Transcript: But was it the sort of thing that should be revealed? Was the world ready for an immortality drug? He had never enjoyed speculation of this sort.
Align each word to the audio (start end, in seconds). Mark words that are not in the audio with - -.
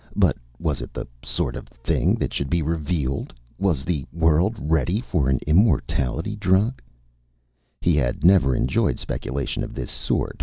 But 0.15 0.35
was 0.59 0.81
it 0.81 0.95
the 0.95 1.05
sort 1.23 1.55
of 1.55 1.67
thing 1.67 2.15
that 2.15 2.33
should 2.33 2.49
be 2.49 2.63
revealed? 2.63 3.35
Was 3.59 3.85
the 3.85 4.03
world 4.11 4.57
ready 4.59 4.99
for 4.99 5.29
an 5.29 5.39
immortality 5.45 6.35
drug? 6.35 6.81
He 7.81 7.95
had 7.97 8.23
never 8.23 8.55
enjoyed 8.55 8.97
speculation 8.97 9.63
of 9.63 9.75
this 9.75 9.91
sort. 9.91 10.39